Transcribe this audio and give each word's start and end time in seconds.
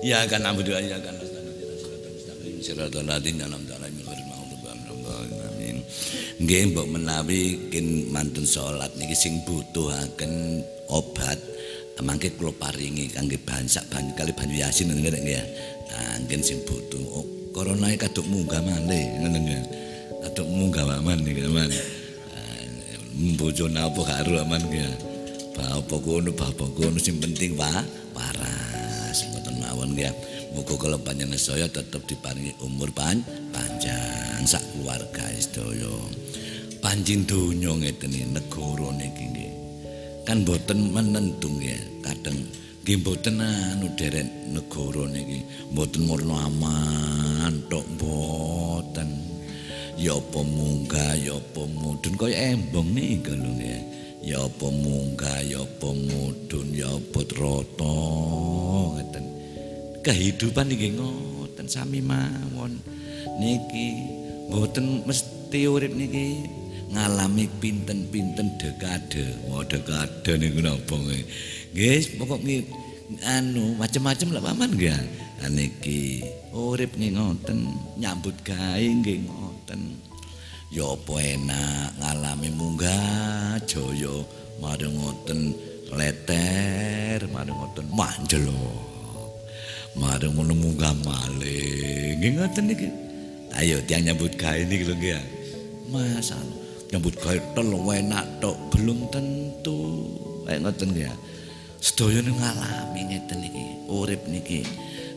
Ya 0.00 0.24
kan 0.24 0.44
abudu 0.48 0.72
ya 0.72 0.96
kan. 1.00 1.16
Nggih 6.40 6.72
mbok 6.72 6.88
menawi 6.88 7.68
kin 7.68 8.08
mantun 8.08 8.48
salat 8.48 8.88
niki 8.96 9.12
sing 9.12 9.44
butuhaken 9.44 10.64
obat 10.88 11.36
mangke 12.00 12.32
kula 12.32 12.48
paringi 12.56 13.12
kangge 13.12 13.36
bahan 13.44 13.68
sak 13.68 13.84
banyu 13.92 14.08
kali 14.16 14.32
banyu 14.32 14.56
yasin 14.64 14.88
ngene 14.88 15.20
ya. 15.20 15.44
Nah, 15.92 16.16
nggih 16.24 16.40
sing 16.40 16.64
butuh. 16.64 17.04
Oh, 17.12 17.26
corona 17.52 17.92
kaduk 17.92 18.24
munggah 18.24 18.64
malih 18.64 19.04
ngono 19.20 19.36
nggih. 19.36 19.62
Kaduk 20.24 20.48
munggah 20.48 20.88
aman 20.96 21.20
niki 21.20 21.44
aman. 21.44 21.68
Mbojone 23.20 23.76
apa 23.76 24.00
karo 24.00 24.40
aman 24.40 24.64
nggih. 24.64 24.88
Apa 25.60 25.96
kono 26.00 26.32
bapak 26.32 26.72
kono 26.72 26.96
sing 26.96 27.20
penting 27.20 27.52
mboten 27.52 27.84
mawon 28.16 28.59
nggih. 29.92 30.14
Muga 30.54 30.74
kula 30.74 30.98
panjenengan 30.98 31.38
saya 31.38 31.66
tetep 31.70 32.02
diparingi 32.06 32.54
umur 32.62 32.90
pan 32.90 33.22
panjang 33.54 34.42
sak 34.46 34.62
keluarga 34.74 35.26
sedaya. 35.36 35.94
Panjing 36.80 37.28
donya 37.28 37.76
ngeten 37.76 38.14
iki 38.14 38.26
negara 38.30 38.88
niki 38.96 39.24
nggih. 39.30 39.52
Kan 40.24 40.46
mboten 40.46 40.90
menentu 40.94 41.50
nggih. 41.50 42.02
Kadang 42.02 42.38
nggih 42.86 42.96
mboten 43.02 43.42
anu 43.42 43.86
derek 43.98 44.26
negara 44.48 45.04
niki 45.10 45.44
mboten 45.74 46.02
murno 46.06 46.34
aman 46.38 47.52
tok 47.68 47.84
mboten. 47.98 49.08
Ya 50.00 50.16
apa 50.16 50.40
munggah 50.40 51.12
ya 51.20 51.36
apa 51.36 51.62
mudun 51.68 52.16
kaya 52.16 52.56
embong 52.56 52.88
niku 52.96 53.36
lho 53.36 53.52
nggih. 53.52 53.80
ya 54.20 54.36
apa 54.44 54.68
munggah 54.68 55.40
ya 55.48 55.64
apa 55.64 55.88
mudun 55.96 56.68
ya 56.76 56.92
apa 56.92 57.20
ngeten 57.24 57.96
kehidupan 60.00 60.72
niki 60.72 60.96
ngoten 60.96 61.66
sami 61.68 62.00
mawon. 62.00 62.80
Niki 63.40 63.96
mboten 64.48 65.04
mesti 65.04 65.68
urip 65.68 65.92
niki 65.92 66.44
ngalami 66.90 67.46
pinten-pinten 67.60 68.56
dekade. 68.58 69.36
Wah 69.48 69.64
dekade 69.64 70.40
niku 70.40 70.60
napa 70.64 70.96
nggih 70.96 72.18
pokok 72.18 72.40
anu 73.26 73.76
macam-macam 73.76 74.28
lah 74.34 74.42
paman 74.42 74.70
nggih. 74.76 75.00
Niki 75.48 76.24
urip 76.52 76.96
nggih 76.96 77.16
ngoten 77.16 77.58
nyambut 78.00 78.36
gawe 78.44 78.80
nggih 78.80 79.24
ngoten. 79.28 79.80
Ya 80.70 80.86
apa 80.86 81.14
enak 81.18 81.98
ngalami 81.98 82.48
munggah 82.54 83.58
jaya 83.66 84.22
marang 84.62 84.94
ngoten 84.94 85.50
leter 85.90 87.26
marang 87.34 87.58
ngoten 87.58 87.90
manjelok 87.90 88.89
marang 89.98 90.36
ngono 90.38 90.54
munggah 90.54 90.94
malih 91.02 92.14
nggih 92.18 92.30
ngoten 92.38 92.64
niki. 92.70 92.88
Ayo 93.50 93.82
tiang 93.82 94.06
nyambut 94.06 94.38
gawe 94.38 94.62
niki 94.62 94.86
lho 94.86 94.94
nggih 94.94 95.18
masalah 95.90 96.54
nyambut 96.94 97.14
gawe 97.18 97.38
tel 97.54 97.70
enak 97.74 98.26
tok 98.38 98.56
belum 98.70 99.10
tentu. 99.10 99.78
Kayak 100.46 100.60
ngoten 100.66 100.88
nggih 100.94 101.10
sedaya 101.80 102.20
ngalami 102.22 103.00
ngeten 103.10 103.38
niki 103.42 103.64
urip 103.90 104.22
niki. 104.30 104.62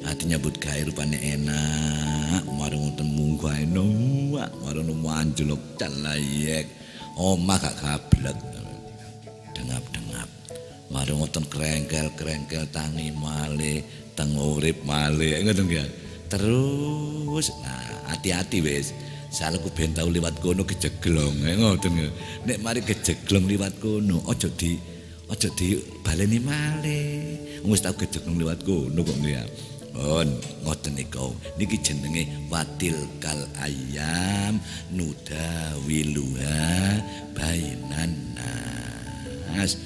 Ati 0.03 0.27
nyambut 0.27 0.57
gawe 0.57 0.81
rupane 0.89 1.15
enak. 1.21 2.43
Marang 2.57 2.89
ngoten 2.89 3.07
munggah 3.07 3.55
enak 3.61 4.51
marang 4.59 4.89
manjlok 4.97 5.61
calayek 5.77 6.65
omah 7.13 7.57
gak 7.61 7.77
gablek. 7.77 8.37
Dengap-dengap. 9.53 10.29
Marang 10.89 11.21
ngoten 11.21 11.45
krengkel-krengkel 11.49 12.65
tangi 12.73 13.13
malih 13.13 14.02
teng 14.23 14.39
urip 14.39 14.79
malih. 14.87 15.43
Ngoten 15.43 15.67
nggih 15.67 15.87
terus. 16.31 17.51
Nah 17.59 18.07
hati-hati 18.07 18.63
wis. 18.63 18.95
Salahku 19.27 19.67
ben 19.75 19.91
tau 19.91 20.07
liwat 20.07 20.39
kono 20.39 20.63
kejeglong. 20.63 21.43
Ngoten 21.43 21.91
nek 22.47 22.57
mari 22.63 22.79
kejeglong 22.79 23.51
liwat 23.51 23.75
kono 23.83 24.23
aja 24.31 24.47
di 24.55 24.79
aja 25.27 25.51
di 25.59 25.75
baleni 25.99 26.39
malih. 26.39 27.35
Wis 27.67 27.83
tau 27.83 27.91
kejeglong 27.91 28.39
liwat 28.39 28.63
kono 28.63 29.03
kok 29.03 29.19
nggih 29.19 29.43
Pun 29.93 30.25
ngoten 30.65 30.97
niku. 30.97 31.35
Niki 31.59 31.77
jenenge 31.83 32.25
watil 32.47 32.97
kal 33.21 33.37
ayam 33.61 34.57
nuda 34.89 35.77
wiluha 35.85 36.97
bainan 37.37 38.09
nas 38.33 39.77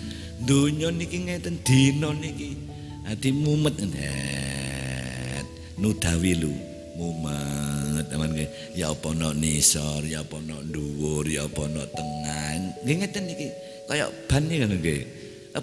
donya 0.48 0.96
niki 0.96 1.28
ngeten 1.28 1.60
dina 1.60 2.16
niki 2.16 2.67
ati 3.08 3.32
mumet. 3.32 3.76
Ndet 3.80 5.48
nudawilu. 5.80 6.52
Mumet. 7.00 8.06
Teman 8.12 8.36
nggih. 8.36 8.50
Ya 8.76 8.92
apa 8.92 9.16
ana 9.16 9.32
nisor 9.32 10.04
ya 10.04 10.22
apa 10.22 10.38
ana 10.44 10.60
dhuwur 10.68 11.26
ya 11.26 11.48
apa 11.48 11.66
ana 11.66 11.84
tengah 11.88 12.50
nggih 12.84 12.96
ngeten 13.04 13.24
niki 13.26 13.48
kaya 13.88 14.12
ban 14.28 14.44
niki 14.46 14.68
nggih. 14.68 15.02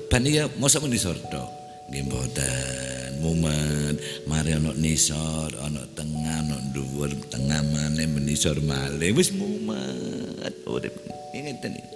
Ban 0.08 0.24
iki 0.24 0.40
mosok 0.56 0.88
nisor 0.88 1.14
tok. 1.28 1.48
Nggih 1.92 2.02
mboten. 2.08 3.10
Mumet. 3.20 3.96
Mari 4.24 4.56
ana 4.56 4.72
nisor 4.74 5.52
ana 5.60 5.84
tengah 5.92 6.40
ana 6.40 6.56
dhuwur 6.72 7.12
tengah 7.28 7.60
maneh 7.60 8.08
menisor 8.08 8.56
malih. 8.64 9.12
Wis 9.12 9.30
mumet. 9.36 10.54
Urip. 10.64 10.94
Ngeten 11.34 11.76
iki. 11.76 11.90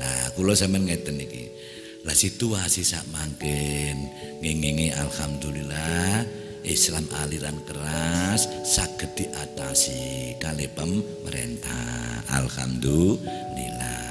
Nah 0.00 0.32
kula 0.34 0.56
sampean 0.56 0.88
ngeten 0.88 1.20
iki 1.20 1.52
lah 2.02 2.18
situasi 2.18 2.82
sak 2.82 3.06
mangkin 3.14 4.10
ngingingi 4.42 4.90
alhamdulillah 4.90 6.26
Islam 6.62 7.10
aliran 7.18 7.58
keras 7.66 8.46
saged 8.62 9.18
diatasi. 9.18 10.38
Kali 10.38 10.70
pemerintah 10.70 12.22
alhamdulillah 12.30 14.06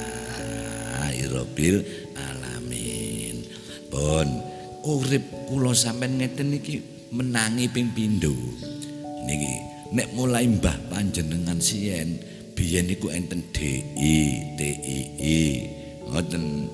irobil 1.15 1.83
alamin. 2.15 3.43
Pun 3.87 4.27
urip 4.83 5.23
kula 5.47 5.71
sampean 5.71 6.19
ngeten 6.19 6.55
iki 6.55 6.83
menangi 7.11 7.71
ping 7.71 7.91
pindho. 7.95 8.35
Niki 9.27 9.53
nek 9.95 10.11
mulai 10.15 10.47
mbah 10.47 10.75
panjenengan 10.91 11.59
sien 11.59 12.19
biyen 12.55 12.87
niku 12.87 13.11
enten 13.11 13.43
DI 13.55 14.19
TII 14.59 15.39
ngoten 16.11 16.67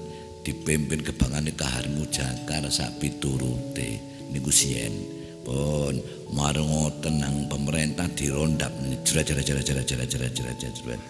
dipimpin 0.47 1.03
kebangane 1.03 1.51
Kahar 1.51 1.91
Mujakar 1.91 2.63
sak 2.71 3.03
piturute. 3.03 3.99
Niku 4.31 4.47
sien. 4.47 4.95
Pun 5.43 5.99
marang 6.31 6.67
ngoten 6.71 7.19
pemerintah 7.51 8.07
dirondap. 8.15 8.71
Jerat 9.03 9.27
jerat 9.27 9.43
jerat 9.43 9.63
jerat 9.67 9.83
jerat 9.87 10.07
jerat 10.07 10.31
jerat 10.31 10.55
jerat 10.59 11.01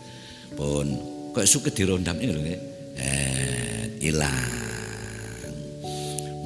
pun 0.58 0.88
kok 1.38 1.46
suka 1.46 1.70
dirondap 1.70 2.18
ini 2.18 2.34
lho 2.34 2.42
eh 2.98 4.02
ilang. 4.02 4.66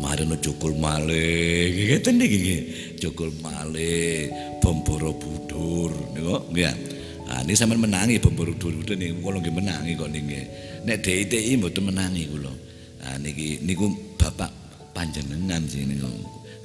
Mari 0.02 0.26
no 0.26 0.36
cukul 0.36 0.76
malih, 0.76 1.70
ngeten 1.72 2.18
niki. 2.18 2.58
Cukul 2.98 3.32
malih, 3.40 4.28
bom 4.60 4.84
Borobudur 4.84 5.94
niku 6.12 6.42
nggih. 6.52 6.76
Ah 7.32 7.40
niki 7.46 7.56
sampean 7.56 7.80
menangi 7.80 8.20
Borobudur 8.20 8.98
niku 8.98 9.22
kula 9.24 9.38
nggih 9.40 9.56
menangi 9.56 9.92
kok 9.96 10.10
niki. 10.12 10.42
Nek 10.84 10.98
DITI 11.06 11.56
mboten 11.56 11.84
menangi 11.88 12.28
kula. 12.28 12.52
Ah 13.02 13.18
niki 13.18 13.62
niku 13.66 13.90
Bapak 14.18 14.52
panjenengan 14.94 15.66
sing 15.66 15.90
niku. 15.90 16.10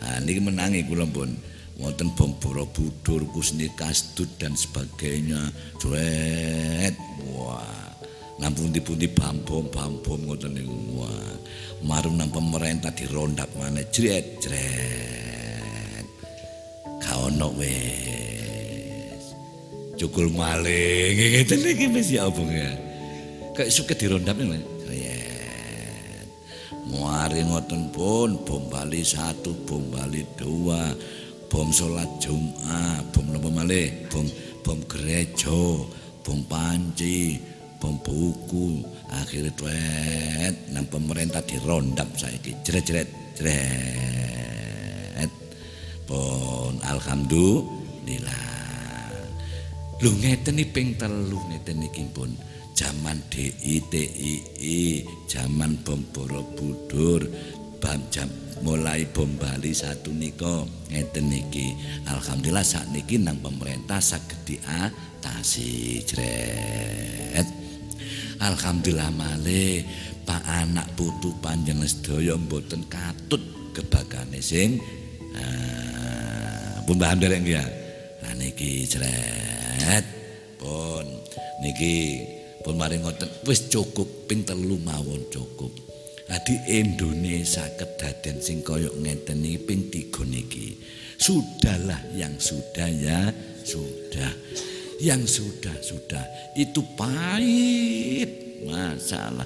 Ah 0.00 0.20
niki 0.20 0.41
menangi 0.41 0.84
kula 0.84 1.08
pun. 1.08 1.32
Wonten 1.76 2.08
bom 2.16 2.32
Borobudur, 2.41 3.20
Kusni 3.36 3.69
Kastut 3.76 4.32
dan 4.41 4.56
sebagainya. 4.56 5.52
Jret. 5.76 6.97
Wah. 7.36 7.92
Nampun 8.41 8.72
pundi 8.80 9.08
bambom 9.08 9.69
bambom 9.69 10.24
ngoten 10.24 10.56
niku. 10.56 10.76
Wah. 11.00 11.36
marung 11.84 12.16
nang 12.16 12.33
pemerintah 12.33 12.88
dirondap 12.94 13.53
mana 13.53 13.84
jret 13.92 14.41
jret 14.41 16.06
kaono 17.04 17.53
wes 17.60 19.24
cukul 20.00 20.33
maling 20.33 21.12
ngeten 21.12 21.60
iki 21.68 21.86
wis 21.92 22.09
ya 22.16 22.24
apa 22.24 22.41
ya 22.48 22.72
kayak 23.53 23.72
suka 23.72 23.92
dirondap 23.92 24.41
nih 24.41 24.65
muari 26.86 27.42
ngoten 27.42 27.91
pun 27.91 28.38
bom 28.47 28.62
bali 28.71 29.03
satu 29.03 29.53
bom 29.66 29.83
bali 29.91 30.22
dua 30.38 30.94
bom 31.50 31.71
sholat 31.74 32.06
jumat 32.22 33.03
bom 33.10 33.27
nopo 33.30 33.50
malih? 33.50 33.91
Bom 34.06 34.27
bom 34.62 34.78
gereja 34.86 35.83
bom 36.22 36.41
panci 36.47 37.38
bom 37.83 37.98
buku. 38.03 38.83
Akhirnya 39.10 39.50
tuet 39.54 40.54
nang 40.74 40.86
pemerintah 40.91 41.42
dirondap 41.42 42.10
saiki. 42.18 42.54
Jret-jret 42.62 43.06
jret 43.38 45.30
pun 46.06 46.78
alhamdulillah. 46.86 48.54
Lu 50.03 50.12
ngeten 50.22 50.60
ping 50.71 50.94
telu 51.00 51.41
ngeten 51.50 51.83
iki 51.83 52.04
pun 52.15 52.30
zaman 52.76 53.18
DITII 53.32 54.76
zaman 55.24 55.80
bom 55.80 56.04
Borobudur 56.12 57.24
jam 58.12 58.28
mulai 58.60 59.06
bom 59.14 59.30
Bali 59.38 59.70
satu 59.70 60.10
niko 60.10 60.66
ngeten 60.90 61.30
niki 61.30 61.72
alhamdulillah 62.04 62.66
saat 62.66 62.90
niki 62.90 63.16
nang 63.16 63.38
pemerintah 63.40 64.02
saged 64.02 64.42
diatasi 64.44 66.02
jret. 66.04 67.48
Alhamdulillah 68.36 69.08
malih 69.16 69.80
Pak 70.26 70.42
anak 70.44 70.92
putu 70.98 71.30
panjang 71.38 71.80
sedaya 71.86 72.34
mboten 72.36 72.84
katut 72.90 73.40
kebagane 73.70 74.42
sing 74.42 74.82
uh, 75.32 76.82
pun 76.84 76.98
bahan 76.98 77.22
dereng 77.22 77.46
ya. 77.46 77.62
Nah 78.20 78.34
niki 78.34 78.82
jret. 78.84 80.04
Pun 80.58 81.06
niki 81.62 82.26
pun 82.66 82.74
mari 82.74 82.98
ngoten 82.98 83.30
wis 83.47 83.71
cukup 83.71 84.27
ping 84.27 84.42
telu 84.42 84.74
mawon 84.83 85.22
cukup 85.30 85.86
di 86.47 86.54
Indonesia 86.78 87.66
kedaden 87.74 88.39
sing 88.39 88.63
koyok 88.63 88.95
ngeten 89.03 89.42
iki 89.42 89.59
ping 89.63 89.83
3 89.91 90.27
niki. 90.30 90.78
Sudahlah 91.18 91.98
yang 92.15 92.39
sudah 92.39 92.86
ya, 92.86 93.34
sudah. 93.66 94.30
Yang 95.03 95.42
sudah 95.42 95.77
sudah 95.83 96.24
itu 96.54 96.80
pahit 96.95 98.63
masalah. 98.63 99.45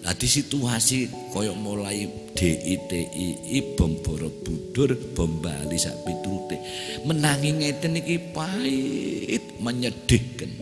Nah 0.00 0.14
di 0.16 0.28
situasi 0.28 1.06
koyok 1.30 1.56
mulai 1.56 2.04
DITI 2.34 3.78
bom 3.78 3.94
Borobudur 4.02 4.96
bom 5.12 5.40
Bali 5.40 5.76
sak 5.76 6.02
piturute 6.04 6.56
menangi 7.04 7.52
ngeten 7.52 8.00
iki 8.00 8.16
pahit 8.32 9.60
menyedihkan 9.60 10.52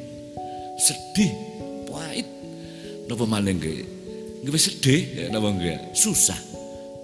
sedih 0.78 1.47
napa 3.08 3.24
maling 3.24 3.58
Nggih 4.38 4.54
sedih 4.54 5.02
ya 5.18 5.26
napa 5.34 5.50
nggih? 5.50 5.96
Susah. 5.96 6.38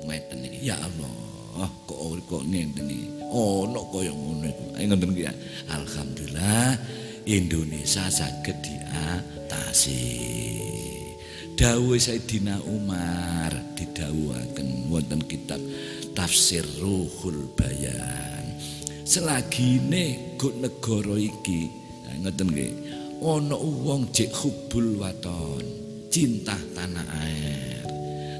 Ngeten 0.06 0.46
iki. 0.46 0.70
Ya 0.70 0.78
Allah, 0.78 1.68
kok 1.88 1.98
kok 2.30 2.44
ngenten 2.46 2.86
iki. 2.86 3.10
Ono 3.34 3.90
kaya 3.90 4.14
ngono 4.14 4.46
iku. 4.46 4.64
Ayo 4.78 4.84
ngoten 4.94 5.10
iki. 5.18 5.24
Alhamdulillah 5.66 6.78
Indonesia 7.26 8.06
saged 8.06 8.54
diatasi. 8.62 10.06
Dawuh 11.54 11.98
Sayyidina 11.98 12.62
Umar 12.66 13.54
didhawuhaken 13.78 14.90
wonten 14.90 15.22
kitab 15.26 15.62
Tafsir 16.14 16.66
Ruhul 16.78 17.50
Bayan. 17.58 18.58
Selagine 19.02 20.34
go 20.38 20.50
negara 20.54 21.18
iki, 21.18 21.70
ngoten 22.22 22.48
nggih. 22.50 22.72
Ana 23.24 23.56
wong 23.58 24.10
jek 24.14 24.30
hubul 24.34 25.02
waton. 25.02 25.83
Cinta 26.14 26.54
tanah 26.78 27.06
air. 27.26 27.82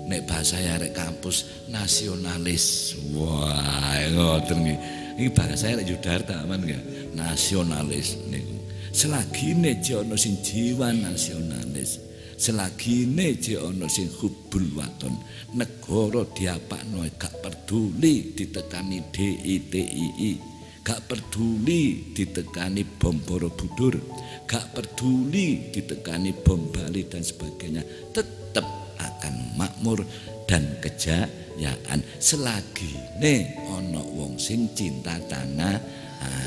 Nek 0.06 0.30
bahasa 0.30 0.62
ya 0.62 0.78
rek 0.78 0.94
kampus 0.94 1.66
nasionalis. 1.66 2.94
Wah, 3.18 3.98
ngoten 4.14 4.62
iki. 4.62 4.76
Iki 5.18 5.30
bahasa 5.34 5.74
rek 5.74 5.82
Yudarta 5.90 6.46
aman 6.46 6.62
enggak? 6.62 6.84
Nasionalis 7.18 8.14
niku. 8.30 8.62
Selagi 8.94 9.58
neje 9.58 9.98
ana 9.98 10.14
sing 10.14 10.38
jiwa 10.38 10.94
nasionalis, 10.94 11.98
selagi 12.38 13.10
neje 13.10 13.58
ana 13.58 13.90
sing 13.90 14.06
hubul 14.22 14.70
waton, 14.78 15.18
negara 15.50 16.22
diapakno 16.30 17.02
gak 17.18 17.42
peduli 17.42 18.38
ditekani 18.38 19.02
DITII. 19.10 20.53
Gak 20.84 21.08
peduli 21.08 22.12
ditekani 22.12 22.84
bom 23.00 23.16
Borobudur, 23.25 23.96
gak 24.44 24.76
peduli 24.76 25.72
ditekani 25.72 26.36
bom 26.44 26.60
Bali 26.69 27.08
dan 27.08 27.25
sebagainya, 27.25 27.81
tetap 28.12 28.69
akan 29.00 29.56
makmur 29.56 30.04
dan 30.44 30.76
kejayaan. 30.84 32.04
Selagi 32.20 33.16
ne 33.16 33.64
ono 33.64 34.04
wong 34.12 34.36
sing 34.36 34.69
cinta 34.76 35.16
tanah 35.25 35.81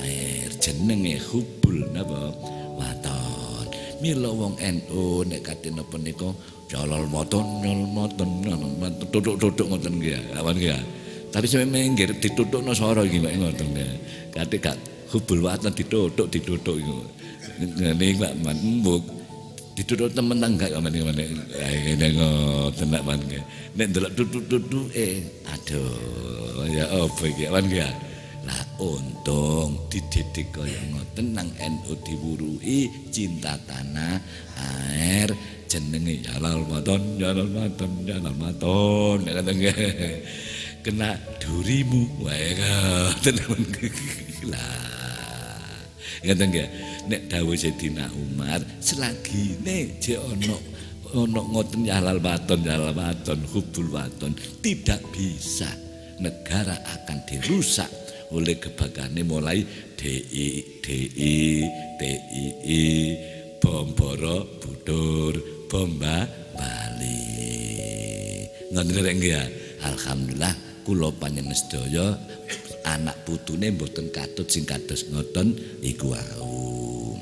air 0.06 0.54
jenenge 0.62 1.18
hubul 1.34 1.90
napa 1.90 2.30
waton. 2.78 3.66
Milo 3.98 4.38
wong 4.38 4.62
NU 4.62 5.26
nek 5.26 5.42
kate 5.42 5.74
napa 5.74 5.98
nika 5.98 6.30
jalal 6.70 7.10
moton 7.10 7.66
jalal 7.66 7.90
moton 7.90 8.46
duduk-duduk 9.10 9.66
ngoten 9.66 9.98
nggih 9.98 10.38
awan 10.38 10.54
nggih 10.54 10.78
tapi 11.28 11.46
sampe 11.46 11.68
minggir 11.68 12.16
ditutukno 12.18 12.72
swara 12.72 13.04
iki 13.04 13.20
kok 13.20 13.36
ngoten 13.36 13.68
Kate 14.38 14.56
gak 14.62 14.78
hubul 15.10 15.50
watan 15.50 15.74
ditutuk 15.74 16.30
ditutuk 16.30 16.78
iku. 16.78 16.98
Ngene 17.58 18.14
Pak 18.22 18.34
Man. 18.46 18.58
Ditutuk 19.78 20.10
temen 20.14 20.38
tangga 20.38 20.70
kok 20.70 20.82
meneh 20.82 21.02
meneh. 21.02 21.28
Ngene 21.58 22.08
ngoten 22.18 22.88
Pak 22.94 23.04
Man. 23.04 23.20
Nek 23.78 23.88
tutuk-tutuk 24.14 24.94
eh 24.94 25.26
aduh 25.50 26.66
ya 26.70 26.86
opo 27.02 27.26
iki 27.26 27.50
Pak 27.50 27.66
ya. 27.74 27.90
Lah 28.46 28.64
untung 28.80 29.90
dididik 29.92 30.56
kaya 30.56 30.80
ngoten 30.94 31.36
nang 31.36 31.52
NU 31.60 31.94
diwurui 32.00 32.88
cinta 33.12 33.60
tanah 33.68 34.16
air 34.56 35.28
jenenge 35.68 36.24
Jalal 36.24 36.64
Maton 36.64 37.20
Jalal 37.20 37.50
Maton 37.52 37.92
Jalal 38.08 38.36
Maton 38.40 39.28
nek 39.28 39.44
kena 40.88 41.20
durimu. 41.44 42.24
Wae 42.24 42.56
tenan. 43.24 43.60
Lah 44.48 44.88
ngoten 46.24 46.50
nggih 46.50 46.68
nek 47.08 47.22
dawuh 47.30 47.54
Sayyidina 47.54 48.10
Umar 48.18 48.60
selagi 48.82 49.62
ne 49.62 50.02
je 50.02 50.18
ono 50.18 50.58
ono 51.14 51.42
ngoten 51.54 51.86
halal 51.88 52.18
waton 52.20 52.66
halal 52.66 52.92
waton 52.92 53.38
hubul 53.54 53.94
waton 53.94 54.34
tidak 54.60 55.00
bisa 55.14 55.70
negara 56.18 56.74
akan 56.74 57.22
dirusak 57.30 57.88
oleh 58.34 58.58
kebagane 58.58 59.22
mulai 59.22 59.62
DI 59.94 60.82
DI 60.82 61.38
TII 62.02 62.86
bom 63.62 63.94
budur 63.94 65.34
bomba 65.70 66.26
Bali. 66.58 67.22
Ngoten 68.74 69.16
nggih 69.22 69.48
alhamdulillah 69.86 70.67
kula 70.88 71.12
panjenengan 71.12 71.52
sedaya 71.52 72.16
anak 72.88 73.28
putune 73.28 73.76
mboten 73.76 74.08
katut 74.08 74.48
sing 74.48 74.64
kados 74.64 75.12
ngoten 75.12 75.52
iku 75.84 76.16
wau. 76.16 77.20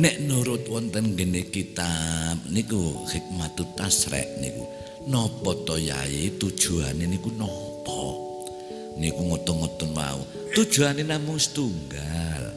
Nek 0.00 0.16
nurut 0.24 0.64
wonten 0.64 1.12
gene 1.12 1.44
kitab 1.52 2.40
niku 2.48 3.04
hikmatut 3.12 3.76
tasrek 3.76 4.40
niku 4.40 4.64
napa 5.12 5.52
to 5.68 5.76
yai 5.76 6.32
tujuane 6.40 7.04
niku 7.04 7.28
napa? 7.36 8.00
Niku 8.96 9.20
ngoten-ngoten 9.28 9.92
wau. 9.92 10.24
Tujuane 10.56 11.04
namung 11.04 11.36
setunggal. 11.36 12.56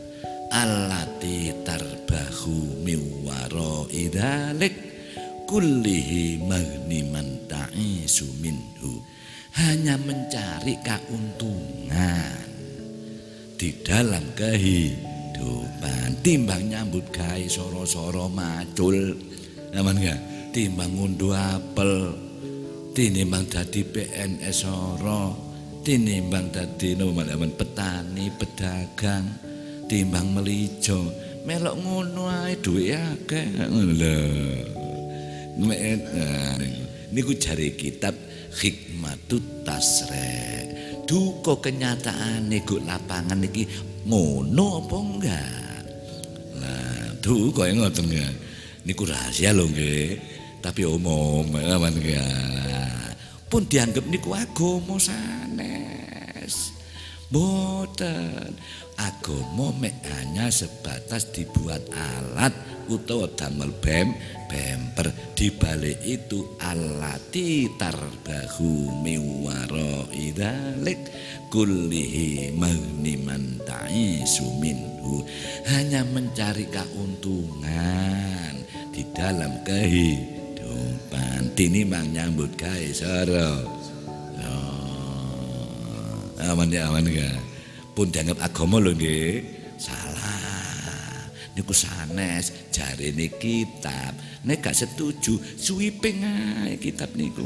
Allati 0.52 1.52
tarbahu 1.68 2.80
miwara 2.84 3.88
idalik 3.92 4.74
kullihi 5.52 6.40
magniman 6.48 7.44
ta'isu 7.52 8.28
minhu. 8.40 9.04
Hanya 9.52 10.00
mencari 10.00 10.80
keuntungan 10.80 12.40
di 13.60 13.70
dalam 13.84 14.24
kehidupan. 14.34 16.24
Timbang 16.24 16.72
nyambut 16.72 17.12
gawe 17.12 17.46
soro-soro 17.52 18.32
macul. 18.32 19.18
Aman 19.76 20.00
enggak 20.00 20.20
timbang 20.56 20.96
ngunduh 20.96 21.36
apel. 21.36 22.16
Tinimbang 22.92 23.48
dadi 23.48 23.84
PNS 23.84 24.68
soro. 24.68 25.36
Tinimbang 25.82 26.52
dadi 26.54 26.96
noman 26.96 27.52
petani 27.56 28.32
pedagang. 28.36 29.26
Timbang 29.88 30.32
melijo. 30.32 31.12
Melok 31.42 31.76
ngono 31.82 32.30
ae 32.30 32.54
duwe 32.62 32.94
akeh. 32.96 33.46
Ngono 33.68 33.92
lho 33.98 34.16
niku 37.12 37.36
jare 37.36 37.76
kitab 37.76 38.16
hikmatut 38.52 39.64
tasre 39.64 40.68
duka 41.08 41.60
kenyataan 41.60 42.48
nego 42.48 42.80
lapangan 42.84 43.44
iki 43.44 43.68
ngono 44.08 44.80
apa 44.80 44.98
enggak? 44.98 45.84
Nah 46.58 47.12
duka 47.20 47.68
ngoten 47.68 48.08
ya. 48.12 48.28
Niku 48.88 49.06
rahasia 49.06 49.52
lho 49.54 49.68
nggih. 49.68 50.18
Tapi 50.62 50.86
umum 50.86 51.52
aman 51.58 51.94
pun 53.52 53.68
dianggap 53.68 54.06
niku 54.08 54.32
agama 54.32 54.96
sanes. 54.96 56.72
Boten 57.28 58.56
agama 58.96 59.74
mek 59.76 60.00
hanya 60.08 60.48
sebatas 60.48 61.34
dibuat 61.36 61.82
alat 61.92 62.54
utawa 62.92 63.28
damel 63.40 63.72
bem 63.80 64.12
bemper 64.52 65.08
di 65.32 65.48
balik 65.56 66.04
itu 66.04 66.44
alati 66.60 67.72
tarbahu 67.80 69.00
miwaro 69.00 70.12
idalik 70.12 71.00
kullihi 71.48 72.52
magniman 72.56 73.60
ta'isu 73.64 74.48
minhu 74.60 75.24
hanya 75.72 76.04
mencari 76.04 76.68
keuntungan 76.68 78.54
di 78.92 79.08
dalam 79.16 79.56
kehidupan 79.64 81.56
tini 81.56 81.88
mang 81.88 82.12
nyambut 82.12 82.52
gawe 82.60 82.90
soro 82.92 83.82
Aman 86.52 86.68
ya 86.68 86.90
aman 86.92 87.08
ya. 87.08 87.30
Pun 87.96 88.12
dianggap 88.12 88.42
agama 88.42 88.82
lho 88.82 88.92
nggih. 88.98 89.40
Salah. 89.80 90.41
Niku 91.52 91.76
sanes 91.76 92.72
jarene 92.72 93.28
kitab. 93.36 94.16
Nek 94.48 94.64
gak 94.64 94.78
setuju 94.78 95.36
suwiping 95.60 96.24
ae 96.24 96.80
kitab 96.80 97.12
niku. 97.14 97.44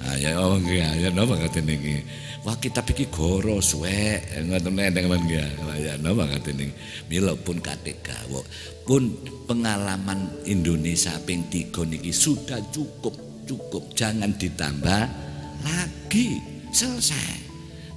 Ah 0.00 0.16
ya 0.16 0.40
oh 0.40 0.56
nggih 0.56 0.80
ya 1.04 1.08
napa 1.12 1.36
ngaten 1.36 1.68
niki. 1.68 2.00
Wah 2.42 2.56
kitab 2.56 2.88
iki 2.88 3.12
goro 3.12 3.60
suwek 3.60 4.42
ngoten 4.48 4.72
nendeng 4.72 5.12
men 5.12 5.20
nggih. 5.28 5.44
Ya 5.84 5.94
napa 6.00 6.24
ngaten 6.24 6.54
niki. 6.56 6.72
Mila 7.12 7.36
pun 7.36 7.60
kate 7.60 8.00
gawok. 8.00 8.48
Pun 8.88 9.12
pengalaman 9.44 10.44
Indonesia 10.48 11.12
ping 11.28 11.44
3 11.52 11.84
niki 11.84 12.08
sudah 12.08 12.64
cukup 12.72 13.28
cukup 13.48 13.96
jangan 13.96 14.32
ditambah 14.36 15.02
lagi 15.64 16.40
selesai 16.68 17.48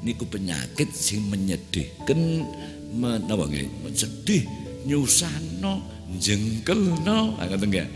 niku 0.02 0.24
penyakit 0.26 0.90
sing 0.96 1.28
menyedihkan 1.28 2.48
nggih 2.92 3.68
sedih 3.94 4.44
nyusano 4.86 5.86
jengkelno 6.18 7.38
ngoten 7.38 7.68
nggih 7.70 7.88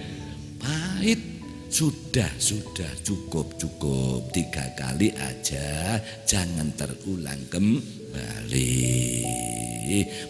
pahit. 0.62 1.22
Sudah 1.66 2.32
sudah 2.40 2.88
cukup 3.04 3.60
cukup. 3.60 4.32
Tiga 4.32 4.64
kali 4.80 5.12
aja 5.12 6.00
jangan 6.24 6.72
terulang 6.72 7.44
kembali. 7.52 8.72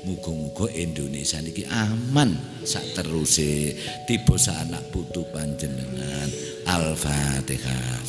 Muga-muga 0.09 0.65
Indonesia 0.73 1.37
niki 1.45 1.69
aman 1.69 2.33
sak 2.65 2.97
teruse. 2.97 3.77
Tiba 4.09 4.33
anak 4.57 4.89
putu 4.89 5.21
panjenengan. 5.29 6.33
Al-Fatihah 6.65 8.01